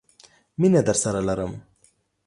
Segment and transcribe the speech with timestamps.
[0.59, 1.51] مينه درسره لرم.